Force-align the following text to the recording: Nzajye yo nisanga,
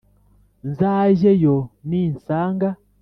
Nzajye 0.69 1.31
yo 1.43 1.57
nisanga, 1.87 2.69